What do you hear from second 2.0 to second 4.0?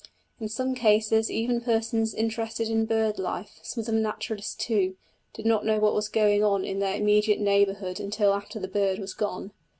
interested in bird life, some of